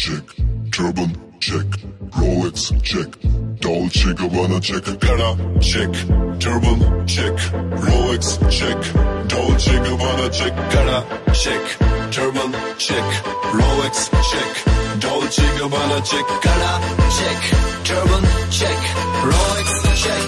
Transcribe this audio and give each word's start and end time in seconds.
check, 0.00 0.24
turban 0.72 1.12
check, 1.40 1.68
Rolex 2.16 2.72
check, 2.82 3.10
Dolce 3.60 4.08
Gabbana 4.18 4.58
check, 4.62 4.84
Gara 4.98 5.30
check, 5.60 5.92
turban 6.40 7.06
check, 7.06 7.36
Rolex 7.84 8.24
check, 8.48 8.80
Dolce 9.28 9.74
Gabbana 9.84 10.26
check, 10.32 10.54
Gara 10.72 10.98
check, 11.34 11.64
turban 12.12 12.50
check, 12.78 13.06
Rolex 13.52 13.96
check, 14.30 15.00
Dolce 15.00 15.46
Gabbana 15.58 15.98
check, 16.10 16.26
Gara 16.44 16.72
check, 17.16 17.40
turban 17.84 18.24
check, 18.58 18.80
Rolex 19.28 19.68
check. 20.02 20.26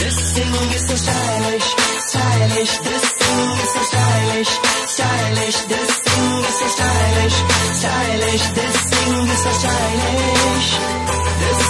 This 0.00 0.34
thing 0.34 0.54
is 0.74 0.88
so 0.88 0.96
stylish, 0.96 1.68
stylish. 2.10 2.78
This 2.78 3.04
thing 3.20 3.50
is 3.62 3.72
so 3.72 3.82
stylish. 3.82 4.19
Mr. 9.30 9.52
Stylish. 9.52 10.70
This 11.38 11.69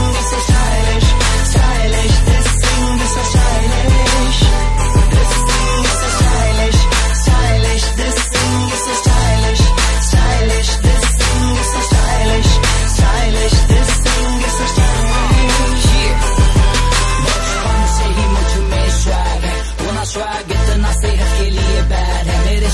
इतना 20.61 20.91
सेहत 20.91 21.39
के 21.39 21.49
लिए 21.49 21.81
bad 21.89 22.27
है, 22.27 22.45
मेरे 22.45 22.69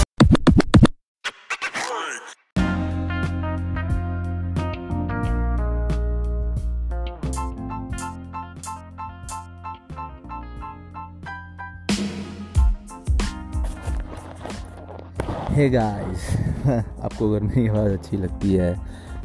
हे 15.52 15.70
guys 15.70 16.26
आपको 16.68 17.30
अगर 17.30 17.44
मेरी 17.44 17.68
आवाज़ 17.68 17.94
अच्छी 17.94 18.18
लगती 18.18 18.54
है 18.54 18.74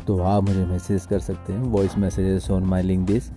तो 0.07 0.19
आप 0.23 0.43
मुझे 0.43 0.65
मैसेज 0.65 1.07
कर 1.07 1.19
सकते 1.21 1.53
हैं 1.53 1.61
voice 1.73 1.97
messages 1.99 2.51
on 2.51 2.65
my 2.65 2.83
link 2.83 3.07
this 3.07 3.31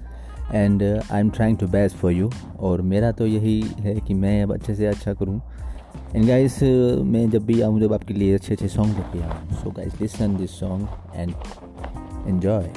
and 0.54 0.84
I 0.84 1.20
am 1.20 1.30
trying 1.30 1.58
to 1.58 1.68
best 1.68 1.96
for 1.98 2.12
you 2.12 2.30
और 2.60 2.82
मेरा 2.82 3.12
तो 3.12 3.28
यही 3.28 3.62
है 3.80 3.96
कि 4.00 4.14
मैं 4.14 4.42
अब 4.44 4.54
अच्छे 4.54 4.76
से 4.76 4.86
अच्छा 4.86 5.14
करूँ। 5.14 5.42
एंड 6.16 6.28
गाइस 6.28 6.62
मैं 6.64 7.30
जब 7.30 7.46
भी 7.46 7.62
आऊँ, 7.62 7.80
जब 7.80 7.94
आपके 7.94 8.14
लिए 8.14 8.34
अच्छे 8.36 8.54
अच्छे 8.54 8.68
सॉन्ग 8.68 8.98
लेके 8.98 9.24
आऊँ 9.24 9.62
so 9.64 9.72
guys 9.72 10.02
listen 10.02 10.38
this 10.38 10.60
song 10.60 10.88
and 11.16 11.34
enjoy 12.28 12.70